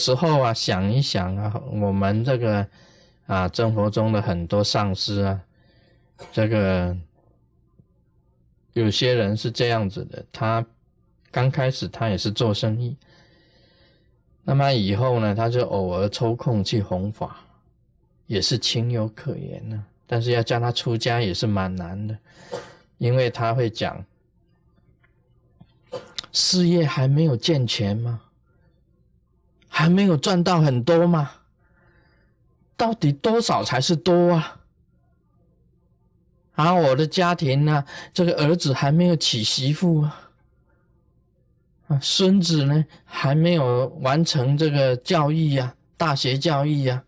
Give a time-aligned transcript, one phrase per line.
[0.00, 2.66] 时候啊，想一想啊，我们这个
[3.26, 5.40] 啊，生活中的很多上司啊，
[6.32, 6.96] 这个
[8.72, 10.64] 有些人是这样子的，他
[11.30, 12.96] 刚开始他也是做生意，
[14.42, 17.36] 那么以后呢，他就偶尔抽空去弘法，
[18.26, 19.84] 也是情有可原呢。
[20.06, 22.18] 但是要叫他出家也是蛮难的，
[22.98, 24.04] 因为他会讲，
[26.32, 28.20] 事业还没有健全吗？
[29.80, 31.30] 还没有赚到很多吗？
[32.76, 34.60] 到底多少才是多啊？
[36.54, 37.82] 啊，我的家庭呢？
[38.12, 40.30] 这个儿子还没有娶媳妇啊，
[41.88, 47.02] 啊，孙子呢还没有完成这个教育呀，大学教育呀。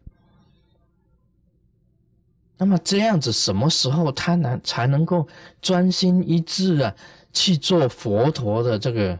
[2.56, 5.28] 那么这样子，什么时候他能才能够
[5.60, 6.94] 专心一致啊
[7.34, 9.18] 去做佛陀的这个？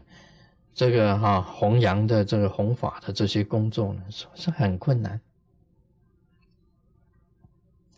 [0.73, 5.21] 这个哈弘扬的这个弘法的这些工作呢，是很困难。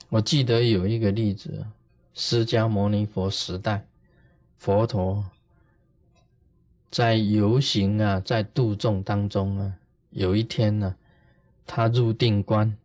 [0.09, 1.65] 我记得有一个例子，
[2.13, 3.85] 释迦牟尼佛时代，
[4.57, 5.25] 佛陀
[6.91, 9.73] 在游行啊，在度众当中啊，
[10.11, 10.95] 有一天呢，
[11.65, 12.77] 他入定观，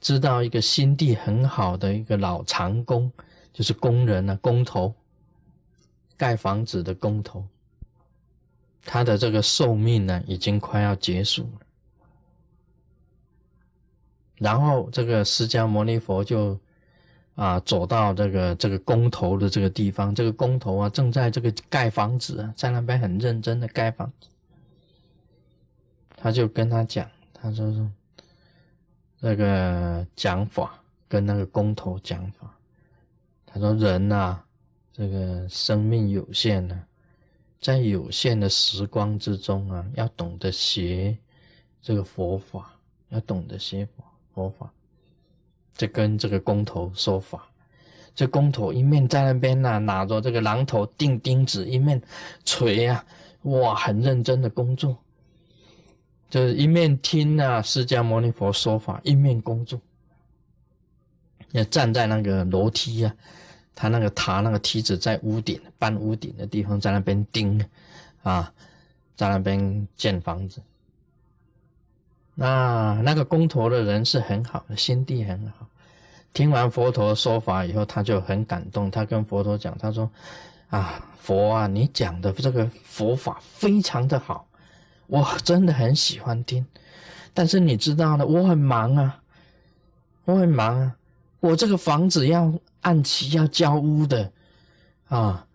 [0.00, 3.12] 知道一个心地很好的一个老长工，
[3.52, 4.94] 就是工人啊，工头，
[6.16, 7.44] 盖房子的工头。
[8.84, 11.66] 他的这个寿命呢，已经快要结束了。
[14.38, 16.58] 然后这个释迦牟尼佛就
[17.34, 24.28] 啊走到这个这个工头的这个地方，这个工头啊正在这个盖房子啊，在那边很认真的盖房子。
[26.16, 27.90] 他就跟他讲，他说说
[29.20, 32.54] 那个讲法跟那个工头讲法，
[33.44, 34.38] 他说人呐，
[34.92, 36.82] 这个生命有限呢。
[37.60, 41.16] 在有限的时光之中啊，要懂得学
[41.82, 42.74] 这个佛法，
[43.10, 44.04] 要懂得学佛
[44.34, 44.72] 佛法。
[45.76, 47.46] 这跟这个工头说法，
[48.14, 52.00] 这工头一面在那边呐，拿着这个榔头钉钉子，一面
[52.44, 53.04] 锤啊，
[53.42, 54.96] 哇，很认真的工作。
[56.30, 59.78] 就是一面听啊释迦牟尼佛说法，一面工作。
[61.52, 63.14] 要站在那个楼梯啊。
[63.80, 67.58] 他那个塔那个梯子在屋顶搬屋顶的地方，在那边钉，
[68.22, 68.52] 啊，
[69.16, 70.60] 在那边建房子。
[72.34, 75.66] 那那个工头的人是很好的，心地很好。
[76.34, 78.90] 听完佛陀说法以后，他就很感动。
[78.90, 80.10] 他跟佛陀讲，他说
[80.68, 84.46] ：“啊，佛啊，你讲的这个佛法非常的好，
[85.06, 86.66] 我真的很喜欢听。
[87.32, 89.22] 但是你知道的，我很忙啊，
[90.26, 90.94] 我很忙啊，
[91.40, 92.52] 我这个房子要……”
[92.82, 94.32] 按期要交屋的，
[95.08, 95.46] 啊，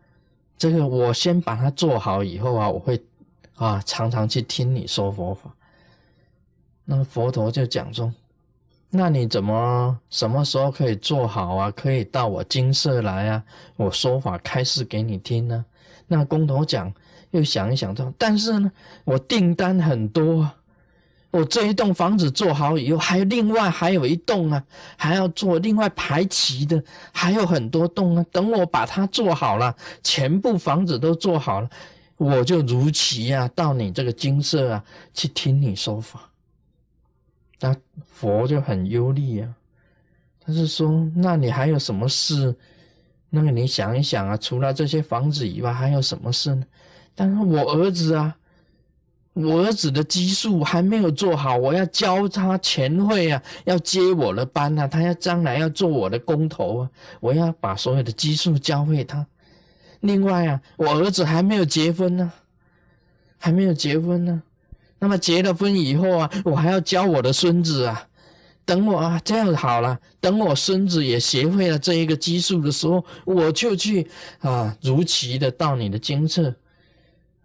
[0.57, 3.03] 这个我先把它做好以后啊，我会
[3.55, 5.53] 啊常常去听你说佛法。
[6.83, 8.13] 那佛陀就讲说，
[8.89, 11.71] 那你怎么什么时候可以做好啊？
[11.71, 13.43] 可以到我金色来啊？
[13.75, 15.65] 我说法开示给你听呢？
[16.07, 16.93] 那工头讲，
[17.31, 18.71] 又想一想说，但是呢，
[19.03, 20.49] 我订单很多。
[21.35, 24.63] 我这一栋房子做好以后，还有另外还有一栋啊，
[24.95, 26.81] 还要做另外排齐的，
[27.11, 28.25] 还有很多栋啊。
[28.31, 31.69] 等我把它做好了，全部房子都做好了，
[32.15, 36.21] 我就如期啊到你这个金色啊去听你说法。
[37.59, 37.75] 那
[38.05, 39.53] 佛就很忧虑啊，
[40.39, 42.55] 他是说，那你还有什么事？
[43.29, 46.65] 那个你想一想啊，除了这些房子以外，还有什么事呢？
[47.13, 48.33] 但是我儿子啊。
[49.35, 59.27] 我儿子的基数还没有做好，我要教他前会啊，要接我的班啊，他要将来要做我的工头啊，我要把所有的基数教会他。
[59.99, 62.31] 另外啊，我儿子还没有结婚呢，
[63.37, 64.41] 还没有结婚呢。
[64.99, 68.07] 那么结了婚以后啊，我还要教我的孙子啊。
[68.63, 74.07] 等我啊，这样好了，等我孙子也学会了这一个基数的时候，我就去
[74.39, 76.55] 啊，如期的到你的精舍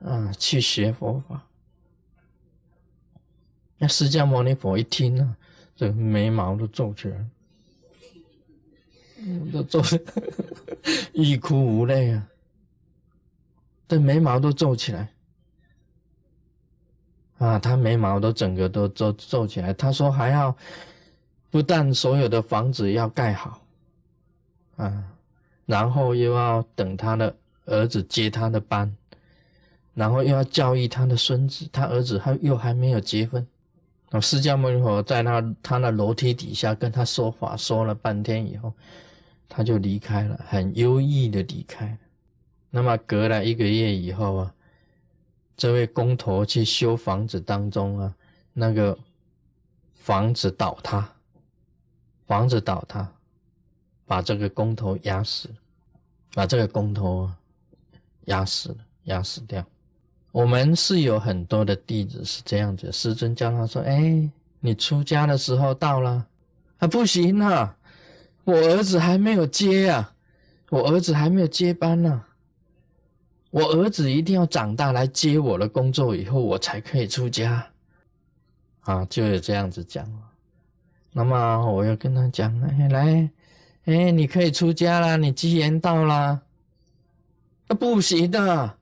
[0.05, 1.45] 啊去学佛法。
[3.83, 5.37] 那释迦牟尼佛一听啊，
[5.75, 7.27] 这眉毛都皱起来，
[9.51, 9.81] 都皱，
[11.15, 12.29] 欲哭无泪啊！
[13.89, 15.09] 这眉毛都皱起来
[17.39, 19.73] 啊，他眉毛都整个都皱皱起来。
[19.73, 20.55] 他说还要
[21.49, 23.63] 不但所有的房子要盖好
[24.77, 25.11] 啊，
[25.65, 27.35] 然后又要等他的
[27.65, 28.95] 儿子接他的班，
[29.95, 33.47] 然后又要教育他的孙子，他儿子还又还没有结婚。
[34.11, 38.73] 那释迦牟尼佛在那他那楼梯底下跟他说法，说了半天以后，
[39.49, 41.97] 他就离开了，很忧郁的离开。
[42.71, 44.55] 那么隔了一个月以后啊，
[45.57, 48.15] 这位工头去修房子当中啊，
[48.53, 48.99] 那个
[49.95, 51.09] 房子倒塌，
[52.27, 53.13] 房子倒塌，
[54.07, 55.49] 把这个工头压死，
[56.35, 57.31] 把这个工头
[58.27, 59.65] 压死了，压死掉。
[60.33, 64.31] 我们是有很多的弟子是这样子，师尊叫他说：“哎，
[64.61, 66.25] 你出家的时候到了，
[66.79, 67.77] 啊，不行啊，
[68.45, 70.15] 我儿子还没有接啊，
[70.71, 72.23] 我儿子还没有接班呢，
[73.51, 77.67] 我儿子一定要长大来接我的工作，以后我才可以出家。”
[78.83, 80.09] 啊，就有这样子讲
[81.13, 83.31] 那么我要跟他讲：“哎，来，
[83.87, 86.41] 哎，你可以出家啦，你机缘到啦。”
[87.67, 88.77] 啊，不行的。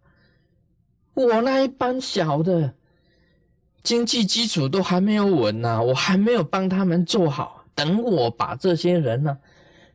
[1.26, 2.72] 我那一班小的
[3.82, 7.64] 经济基础都还没有稳呢，我还没有帮他们做好。
[7.74, 9.38] 等我把这些人呢，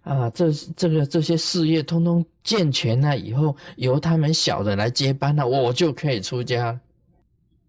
[0.03, 6.79] 啊，这这个这些事业通通健全了以后，由他们小的来接班了，我就可以出家。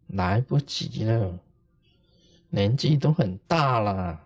[0.09, 1.39] 来不及了，
[2.51, 4.21] 年纪都很大了，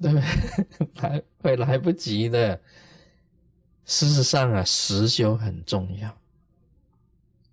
[0.00, 0.88] 对不对？
[1.02, 2.58] 来会来不及的。
[3.84, 6.19] 事实上啊，实修很重要。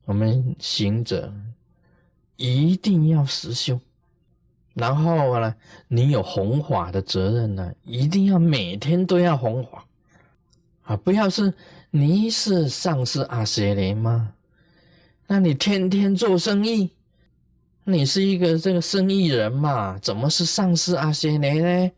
[0.08, 1.34] 我们行者
[2.38, 3.78] 一定要实修，
[4.74, 5.54] 然后呢，
[5.90, 9.86] 你有弘法的责任呢，一定要每天都要弘法
[10.84, 10.96] 啊！
[10.96, 11.54] 不要是
[11.92, 14.32] 你是上司阿舍雷吗？
[15.28, 16.90] 那你天天做生意，
[17.84, 20.00] 你是一个这个生意人嘛？
[20.00, 21.92] 怎么是上司阿舍雷呢？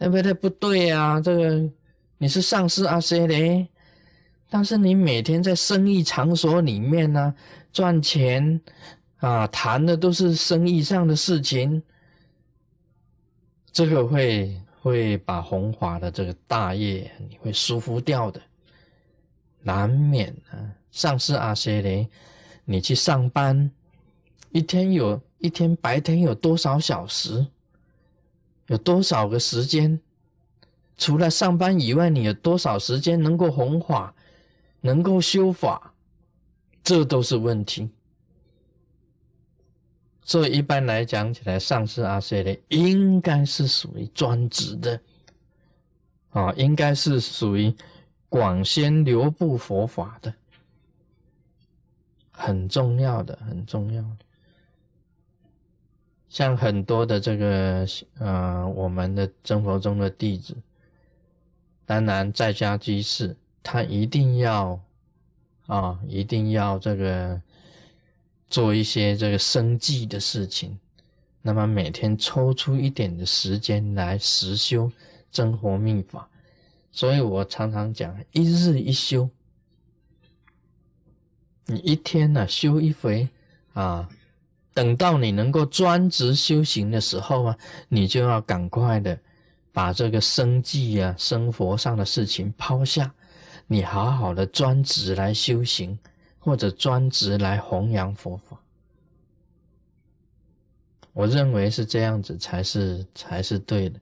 [0.00, 0.34] 对不对？
[0.34, 1.70] 不对啊，这个
[2.18, 3.68] 你是上司阿舍雷。
[4.54, 7.34] 但是你每天在生意场所里面呢
[7.72, 8.60] 赚钱
[9.16, 11.82] 啊，谈的都是生意上的事情，
[13.72, 18.40] 这个会会把红华的这个大业你会疏忽掉的，
[19.60, 20.70] 难免啊。
[20.92, 22.08] 上司阿些雷，
[22.64, 23.68] 你去上班，
[24.52, 27.44] 一天有一天白天有多少小时，
[28.68, 29.98] 有多少个时间？
[30.96, 34.14] 除了上班以外，你有多少时间能够红法？
[34.84, 35.94] 能够修法，
[36.82, 37.88] 这都是问题。
[40.20, 45.00] 所以一般来讲起来，上师阿塞的应该是属于专职的，
[46.32, 47.74] 啊，应该是属于
[48.28, 50.34] 广宣流布佛法的，
[52.30, 54.18] 很重要的，很重要的。
[56.28, 57.86] 像很多的这个，
[58.18, 60.54] 呃，我们的真佛中的弟子，
[61.86, 63.34] 当然在家居士。
[63.64, 64.78] 他一定要
[65.66, 67.40] 啊，一定要这个
[68.48, 70.78] 做一些这个生计的事情。
[71.40, 74.92] 那么每天抽出一点的时间来实修
[75.32, 76.28] 真活命法。
[76.92, 79.28] 所以我常常讲，一日一修。
[81.66, 83.26] 你一天呢修一回
[83.72, 84.08] 啊，
[84.74, 87.58] 等到你能够专职修行的时候啊，
[87.88, 89.18] 你就要赶快的
[89.72, 93.12] 把这个生计啊、生活上的事情抛下。
[93.66, 95.98] 你好好的专职来修行，
[96.38, 98.60] 或者专职来弘扬佛法，
[101.14, 103.98] 我认为是这样子才是才是对的。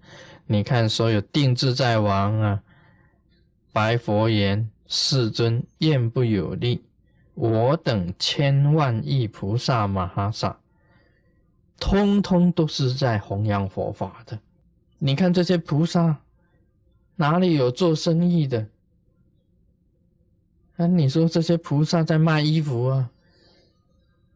[0.46, 2.62] 你看，所有定自在王啊，
[3.72, 6.82] 白佛言：“世尊，愿不有力，
[7.34, 10.58] 我等千万亿菩萨摩哈萨，
[11.78, 14.36] 通通都是在弘扬佛法的。
[14.98, 16.18] 你看这些菩萨，
[17.14, 18.66] 哪里有做生意的？”
[20.76, 23.10] 那你说这些菩萨在卖衣服啊？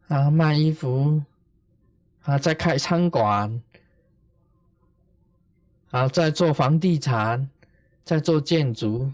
[0.07, 1.21] 啊，卖衣服
[2.23, 3.61] 啊，在开餐馆
[5.91, 7.49] 啊，在做房地产，
[8.03, 9.11] 在做建筑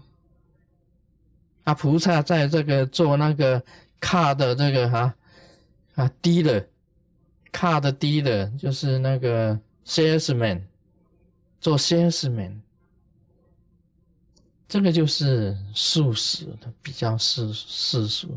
[1.64, 3.62] 啊，菩萨在这个做那个
[3.98, 5.14] 卡的这个哈
[5.94, 6.68] 啊低的
[7.50, 10.60] 卡的低的，就是那个 salesman
[11.60, 12.60] 做 salesman。
[14.68, 18.36] 这个就是素食的，比较世世俗。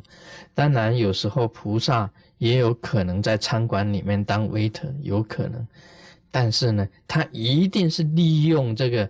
[0.53, 5.65] 当然，有时候菩萨也有可能在餐馆里面当 waiter，有可能。
[6.29, 9.10] 但是呢，他一定是利用这个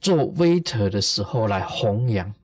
[0.00, 2.34] 做 waiter 的时候来弘扬。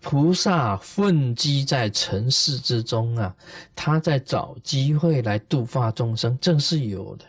[0.00, 3.34] 菩萨混迹在尘世之中啊，
[3.74, 7.24] 他在找机会来度化众生，正是有的。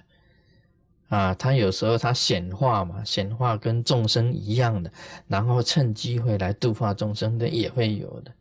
[1.10, 4.92] 啊，他有时候他显化嘛，显化跟众生一样的，
[5.28, 8.32] 然后趁机会来度化众生的也会有的。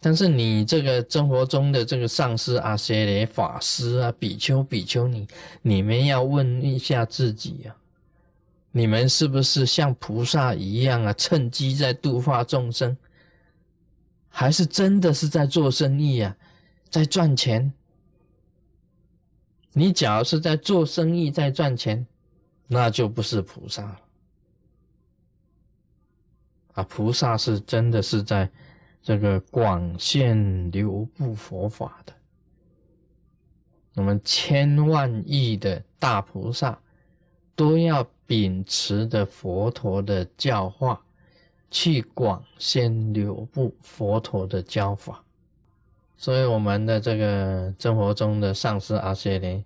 [0.00, 5.26] 但是你这个生活中的这个上师阿些雷法师啊，比丘比丘你，
[5.60, 7.76] 你们要问一下自己啊，
[8.70, 12.96] 你们是不是像菩萨一样啊，趁机在度化众生，
[14.28, 16.34] 还是真的是在做生意啊，
[16.88, 17.70] 在赚钱？
[19.78, 22.04] 你假如是在做生意在赚钱，
[22.66, 24.00] 那就不是菩萨了。
[26.74, 28.50] 啊，菩萨是真的是在
[29.00, 32.12] 这个广现流布佛法的。
[33.94, 36.76] 我们千万亿的大菩萨
[37.54, 41.00] 都要秉持着佛陀的教化，
[41.70, 45.24] 去广现流布佛陀的教法。
[46.18, 49.64] 所以，我们的这个生活中的上司阿些雷，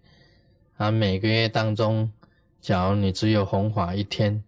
[0.76, 2.12] 啊，每个月当中，
[2.60, 4.44] 假如你只有红法一天，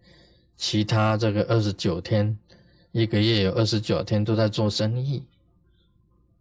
[0.55, 2.37] 其他这个二十九天。
[2.91, 5.25] 一个月有二十九天都在做生意，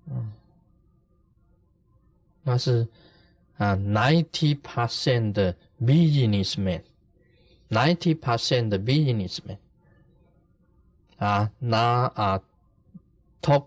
[0.06, 0.32] 嗯，
[2.44, 2.86] 那是
[3.56, 9.56] 啊，ninety percent 的 businessman，ninety percent 的 businessman，
[11.16, 12.40] 啊，那啊
[13.42, 13.66] ，talk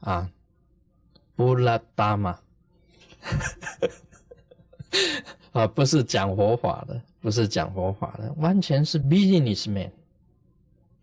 [0.00, 0.30] 啊，
[1.40, 2.38] 乌拉达玛，
[5.52, 9.90] 啊，不是讲佛法的，不是讲佛法的，完全是 businessman。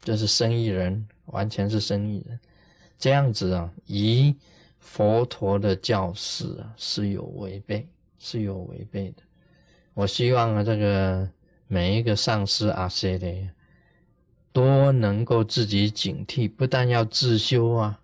[0.03, 2.39] 就是生意人，完全是生意人，
[2.99, 4.35] 这样子啊，以
[4.79, 7.85] 佛陀的教示啊是有违背，
[8.19, 9.23] 是有违背的。
[9.95, 11.27] 我希望啊，这个
[11.67, 13.27] 每一个上师阿塞的
[14.53, 17.99] 都能够自己警惕，不但要自修啊，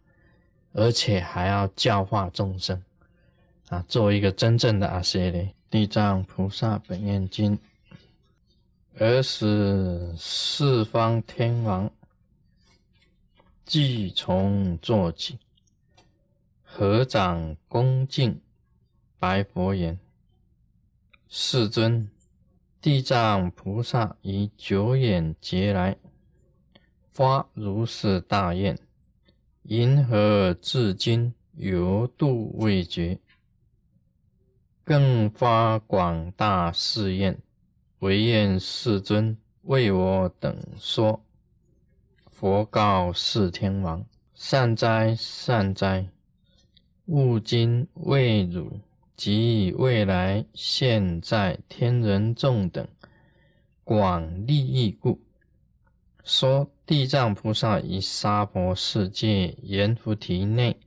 [0.74, 2.84] 而且还要教化众生。
[3.70, 7.58] 啊，做一个真正的阿塞的地藏菩萨本愿经。
[9.00, 11.90] 而使四方天王
[13.66, 15.40] 即从坐起，
[16.62, 18.40] 合掌恭敬，
[19.18, 19.98] 白佛言
[21.28, 22.08] ：“世尊，
[22.80, 25.98] 地藏菩萨以九眼劫来，
[27.12, 28.78] 发如是大愿，
[29.64, 33.20] 因何至今犹度未绝？
[34.84, 37.38] 更发广大誓愿。”
[38.00, 41.24] 唯愿世尊为我等说。
[42.30, 46.10] 佛告四天王：善哉，善哉！
[47.06, 48.82] 吾今为汝
[49.16, 52.86] 及未来现在天人众等
[53.86, 55.22] 广利益故，
[56.26, 60.78] 说地藏菩萨以娑婆世界阎浮提内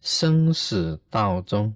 [0.00, 1.74] 生死道中。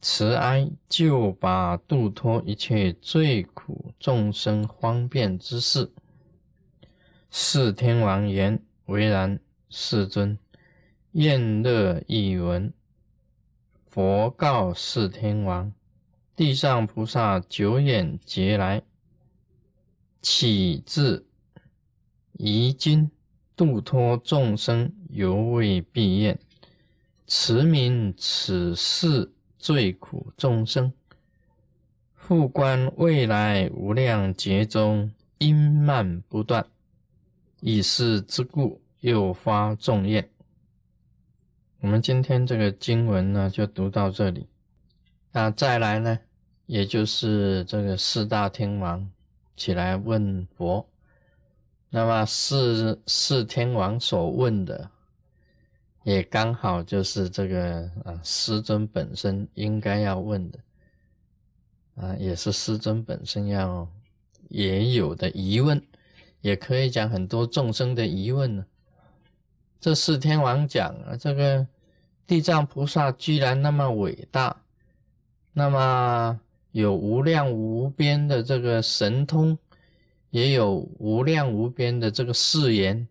[0.00, 5.90] 慈哀救拔度脱一切罪苦众生方便之事。
[7.30, 10.38] 四天王言：“为然，世尊。”
[11.12, 12.72] 愿乐一闻。
[13.86, 15.72] 佛告四天王
[16.36, 18.82] ：“地藏菩萨九眼劫来，
[20.22, 21.26] 起自
[22.38, 23.10] 疑今
[23.56, 26.38] 度脱众生，犹未毕业。
[27.26, 30.92] 慈名此世最苦众生，
[32.14, 36.64] 复观未来无量劫中因慢不断，
[37.60, 40.26] 以是之故，又发众愿。
[41.80, 44.46] 我们今天这个经文呢，就读到这里。
[45.32, 46.16] 那再来呢，
[46.66, 49.10] 也就是这个四大天王
[49.56, 50.88] 起来问佛，
[51.90, 54.90] 那么四四天王所问的。
[56.04, 60.58] 也刚好就是这个啊，师尊本身应该要问的
[61.96, 63.86] 啊，也是师尊本身要
[64.48, 65.82] 也有的疑问，
[66.40, 68.64] 也可以讲很多众生的疑问呢。
[69.78, 71.66] 这四天王讲啊，这个
[72.26, 74.56] 地藏菩萨居然那么伟大，
[75.52, 76.40] 那么
[76.70, 79.58] 有无量无边的这个神通，
[80.30, 83.06] 也有无量无边的这个誓言。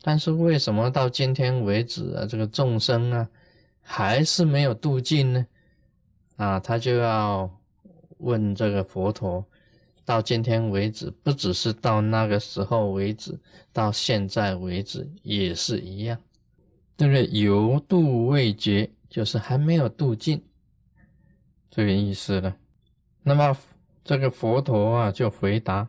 [0.00, 3.28] 但是为什么到今天为止啊，这个众生啊，
[3.80, 5.46] 还是没有度尽呢？
[6.36, 7.50] 啊，他就要
[8.18, 9.44] 问这个佛陀，
[10.04, 13.38] 到今天为止，不只是到那个时候为止，
[13.72, 16.16] 到现在为止也是一样。
[16.96, 20.42] 这个犹度未绝，就是还没有度尽，
[21.70, 22.56] 这个意思了。
[23.24, 23.56] 那么
[24.04, 25.88] 这个佛陀啊，就回答。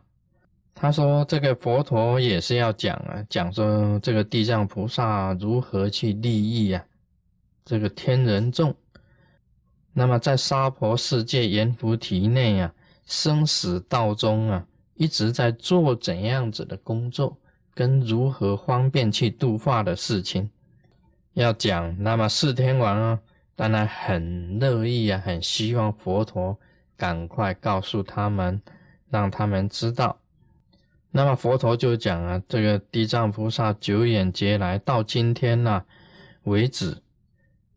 [0.81, 6.81] 他说：“这个佛陀也是要讲啊，讲说这个地藏菩萨如何去利益啊，
[7.65, 8.73] 这个天人众。
[9.91, 12.73] 那么在娑婆世界阎浮提内啊，
[13.05, 17.37] 生死道中啊，一直在做怎样子的工作，
[17.73, 20.49] 跟如何方便去度化的事情，
[21.33, 21.93] 要讲。
[22.01, 23.19] 那么四天王啊，
[23.53, 26.57] 当然很乐意啊，很希望佛陀
[26.95, 28.61] 赶快告诉他们，
[29.09, 30.17] 让他们知道。”
[31.11, 35.83] 那么佛陀就讲啊，这个地藏菩萨九眼劫来到今天呢
[36.43, 37.01] 为止，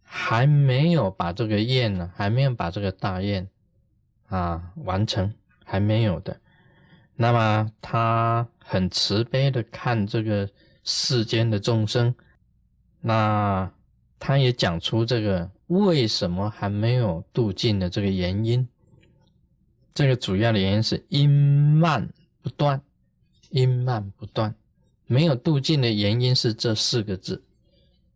[0.02, 3.48] 还没有把这个愿呢，还没有把这个大愿
[4.28, 5.32] 啊完成
[5.64, 6.38] 还没有的，
[7.16, 10.48] 那么他很慈悲的看这个
[10.84, 12.14] 世间的众生，
[13.00, 13.70] 那
[14.18, 18.68] 他也讲出这个为什么还没有度尽的这个原因。
[19.94, 22.08] 这个主要的原因是因慢
[22.42, 22.80] 不断，
[23.52, 24.54] 因慢不断，
[25.06, 27.42] 没有度尽的原因是这四个字：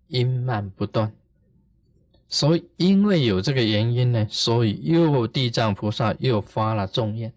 [0.08, 1.12] 因慢不断。
[2.28, 7.32] 所以，因为有这个原因呢，所以又地藏菩萨又发了众愿，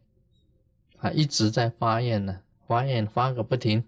[0.97, 3.83] 啊，一直在发愿呢，发愿发个不停。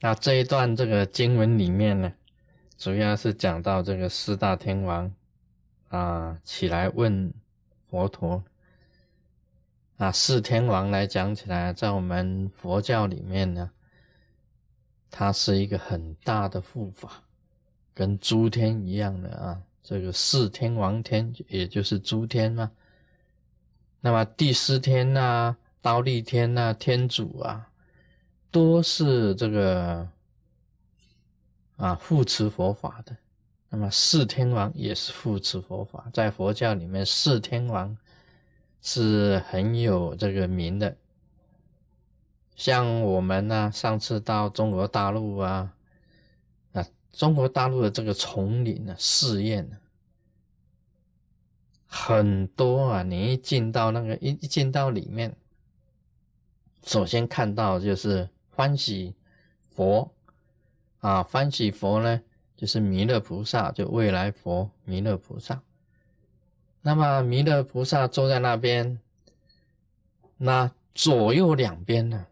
[0.00, 2.12] 那这一段这个经文里面呢，
[2.76, 5.10] 主要是讲到这个四大天王
[5.88, 7.32] 啊起来问
[7.88, 8.42] 佛陀。
[10.02, 13.70] 啊，四天王来讲起来，在我们佛教里面呢，
[15.12, 17.22] 它是一个很大的护法，
[17.94, 19.62] 跟诸天一样的啊。
[19.80, 22.72] 这个四天王天，也就是诸天嘛。
[24.00, 27.70] 那么第四天呐，刀立天呐，天主啊，
[28.50, 30.08] 都是这个
[31.76, 33.16] 啊护持佛法的。
[33.68, 37.96] 那么四天王也是护持佛法，在佛教里面，四天王。
[38.84, 40.96] 是很有这个名的，
[42.56, 45.72] 像我们呢，上次到中国大陆啊，
[46.72, 49.76] 啊，中国大陆的这个丛林呢，试验呢，
[51.86, 55.36] 很多啊，你一进到那个一一进到里面，
[56.84, 59.14] 首先看到就是欢喜
[59.70, 60.12] 佛
[60.98, 62.20] 啊，欢喜佛呢，
[62.56, 65.62] 就是弥勒菩萨，就未来佛弥勒菩萨。
[66.84, 68.98] 那么弥勒菩萨坐在那边，
[70.36, 72.26] 那左右两边呢？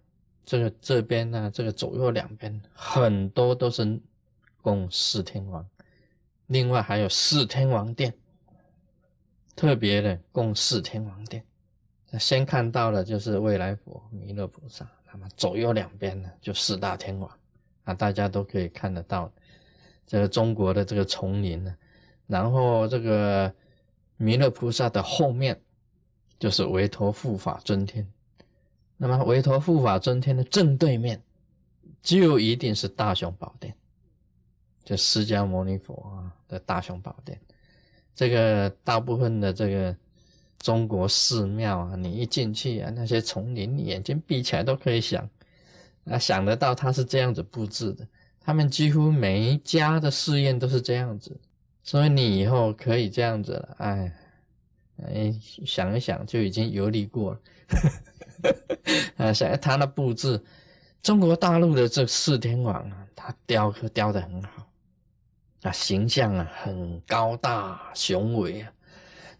[0.44, 1.48] 这个这边呢？
[1.54, 4.00] 这个左右两边很多都是
[4.60, 5.64] 供四天王，
[6.48, 8.12] 另外还有四天王殿，
[9.54, 11.44] 特别的供四天王殿。
[12.18, 17.30] 先看到的就是未来佛弥勒菩萨，那么左右两边呢就四大天王
[17.84, 19.32] 啊，大家都可以看得到
[20.08, 21.72] 这个中国的这个丛林呢，
[22.26, 23.54] 然后这个。
[24.22, 25.58] 弥勒菩萨的后面
[26.38, 28.06] 就是维陀护法尊天，
[28.98, 31.22] 那么维陀护法尊天的正对面
[32.02, 33.74] 就一定是大雄宝殿，
[34.84, 37.40] 就释迦牟尼佛啊的大雄宝殿。
[38.14, 39.96] 这个大部分的这个
[40.58, 45.26] 中国寺庙啊，你一进去啊，那些丛林，眼睛闭起来都可以想
[46.04, 48.06] 啊，想得到它是这样子布置的。
[48.38, 51.40] 他们几乎每一家的寺院都是这样子。
[51.82, 54.12] 所以你以后可以这样子了，哎，
[54.98, 57.40] 哎，想一想就已经游历过了，
[59.26, 60.40] 啊，想他的布置，
[61.02, 64.68] 中国大陆的这四天王啊，他雕刻雕的很好，
[65.62, 68.72] 啊，形象啊很高大雄伟啊，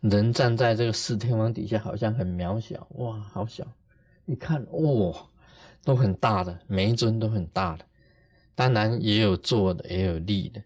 [0.01, 3.65] 人站在这个四天王底下好像很渺小，哇，好小，
[4.25, 5.29] 一看哇，
[5.85, 7.85] 都很大的，每一尊都很大的，
[8.55, 10.61] 当然也有坐的，也有立的。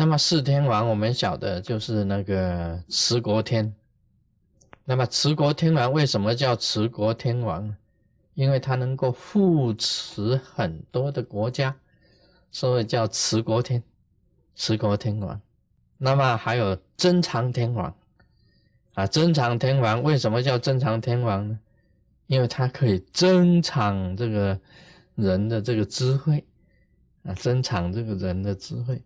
[0.00, 3.74] 那么四天王，我们晓得就是那个持国天。
[4.84, 7.74] 那么持国天王为什么叫持国天王？
[8.34, 11.74] 因为他能够护持很多的国家，
[12.52, 13.82] 所以叫持国天、
[14.54, 15.40] 持国天王。
[15.96, 17.92] 那么还有增长天王
[18.94, 21.58] 啊，增长天王为什么叫增长天王呢？
[22.28, 24.60] 因为他可以增长这个
[25.16, 26.46] 人的这个智慧
[27.24, 29.02] 啊，增长这个人的智慧。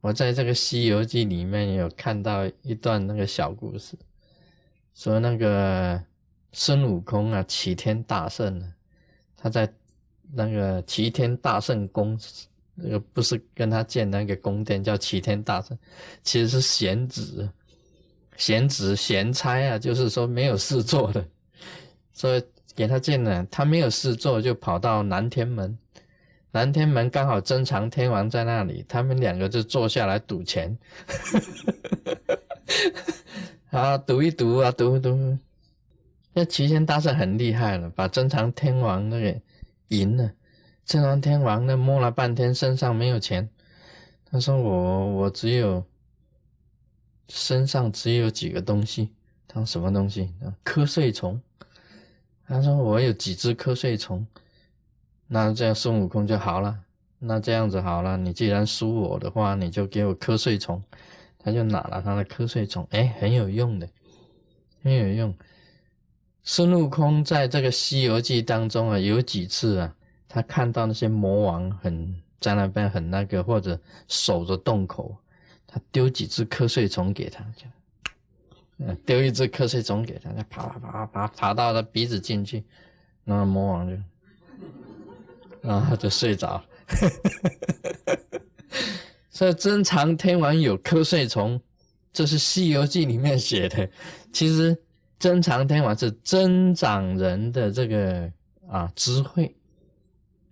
[0.00, 3.94] 我在这个《西游记》里面有看到一段那个小故事，
[4.94, 6.02] 说那个
[6.52, 8.72] 孙悟空啊，齐天大圣呢，
[9.36, 9.70] 他在
[10.32, 12.18] 那个齐天大圣宫，
[12.74, 15.78] 那个不是跟他建那个宫殿叫齐天大圣，
[16.22, 17.46] 其实是闲职，
[18.38, 21.22] 闲职闲差啊，就是说没有事做的，
[22.14, 22.42] 所以
[22.74, 25.76] 给他建了，他没有事做就跑到南天门。
[26.52, 30.76] 南天门刚好珍藏天王在那里，他们两个就坐下来赌钱，
[33.70, 35.38] 啊，赌一赌啊，赌一赌。
[36.32, 39.40] 那齐天大圣很厉害了，把珍藏天王那个
[39.88, 40.32] 赢了。
[40.84, 43.48] 珍藏天王呢摸了半天，身上没有钱。
[44.28, 45.84] 他说：“我我只有
[47.28, 49.10] 身上只有几个东西。”
[49.46, 50.32] 他说：“什么东西？
[50.64, 51.40] 瞌睡虫。”
[52.46, 54.26] 他说：“我有几只瞌睡虫。”
[55.32, 56.76] 那这样孙悟空就好了。
[57.20, 60.82] 那这样子好了，你既然输我的话，你就给我瞌睡虫。
[61.38, 63.88] 他就拿了他的瞌睡虫，哎，很有用的，
[64.82, 65.34] 很有用。
[66.42, 69.94] 孙悟空在这个《西游记》当中啊，有几次啊，
[70.28, 75.16] 他看到那些魔王很在那边很那个，或者守着洞口，
[75.66, 77.42] 他丢几只瞌睡虫给他，
[78.76, 82.64] 嗯，丢一只瞌睡虫给他，他爬爬爬爬爬到他鼻子进去，
[83.24, 83.96] 那魔王就，
[85.62, 86.62] 然后就睡着。
[89.30, 91.58] 所以真藏天王有瞌睡虫，
[92.12, 93.88] 这是《西游记》里面写的。
[94.32, 94.76] 其实
[95.18, 98.30] 真藏天王是增长人的这个
[98.68, 99.54] 啊智慧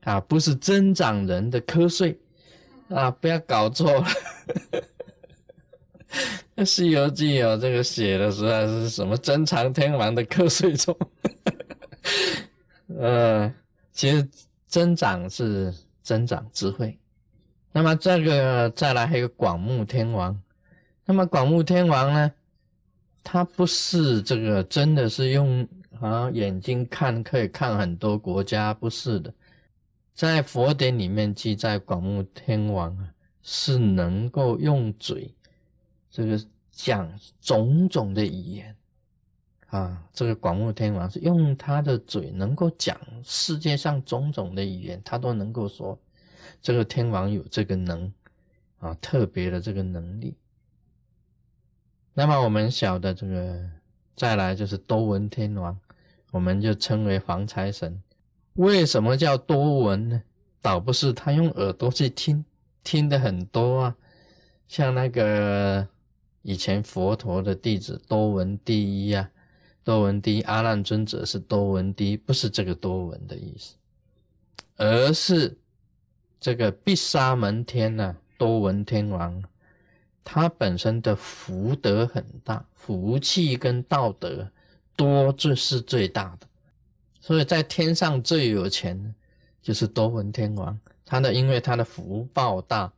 [0.05, 2.19] 啊，不是增长人的瞌睡
[2.89, 4.07] 啊，不要搞错了。
[6.65, 10.97] 《西游记》哦，这个写的实在是什么增长天王的瞌睡虫？
[12.99, 13.53] 呃，
[13.93, 14.27] 其实
[14.69, 16.97] 增长是增长智慧。
[17.73, 20.41] 那么这个再来还有广目天王。
[21.05, 22.33] 那么广目天王呢，
[23.25, 25.67] 他不是这个真的是用
[26.01, 29.33] 啊眼睛看可以看很多国家，不是的。
[30.15, 33.09] 在佛典里面记载，广目天王啊
[33.43, 35.35] 是能够用嘴。
[36.11, 37.09] 这个讲
[37.41, 38.75] 种种的语言
[39.69, 45.99] 啊，这个广目天王是用他的嘴能够讲世界上种种的语言，他都能够说。
[46.61, 48.13] 这个天王有这个能
[48.79, 50.37] 啊，特别的这个能力。
[52.15, 53.71] 那么我们晓得这个，
[54.17, 55.79] 再来就是多闻天王，
[56.31, 58.03] 我们就称为防财神。
[58.55, 60.23] 为什么叫多闻呢？
[60.61, 62.45] 倒不是他用耳朵去听，
[62.83, 63.97] 听的很多啊，
[64.67, 65.89] 像那个。
[66.43, 69.29] 以前佛陀的弟子多闻第一啊，
[69.89, 73.75] 多闻第一阿难尊者是多闻第一，不是这个多闻的意思，
[74.77, 75.57] 而是
[76.39, 79.43] 这个毗沙门天呢，多闻天王，
[80.23, 84.47] 他本身的福德很大，福气跟道德
[84.95, 86.47] 多，这是最大的，
[87.19, 89.15] 所以在天上最有钱的
[89.63, 92.93] 就是多闻天王，他的因为他的福报大，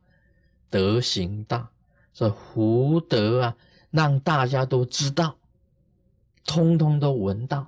[0.69, 1.69] 德行大。
[2.13, 3.55] 这福德啊，
[3.91, 5.37] 让大家都知道，
[6.45, 7.67] 通通都闻到，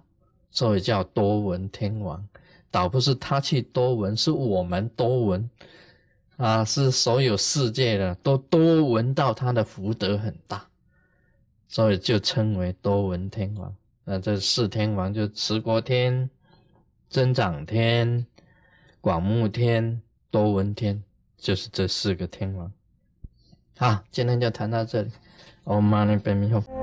[0.52, 2.28] 所以叫多闻天王。
[2.72, 5.50] 倒不是他去多闻，是我们多闻
[6.38, 10.66] 啊，是所有世界的都多闻到他的福德很大，
[11.68, 13.76] 所以就称为多闻天王。
[14.04, 16.30] 那这四天王就持国天、
[17.10, 18.26] 增长天、
[19.00, 21.04] 广目天、多闻天，
[21.38, 22.72] 就是这四个天王。
[23.78, 25.12] 好，今天就谈到这里。
[25.66, 26.83] Om Mani Padme Hum。